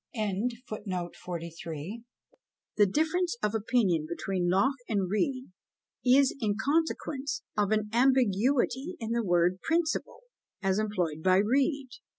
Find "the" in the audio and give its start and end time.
0.15-2.87, 9.11-9.23